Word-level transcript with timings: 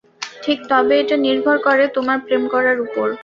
ঠিক, 0.43 0.59
তবে 0.69 0.93
এটা 1.01 1.15
নির্ভর 1.25 1.57
করে 1.65 1.83
তোমার 1.95 2.17
প্রেম 2.25 2.43
করার 2.53 2.77
উপর। 2.85 3.07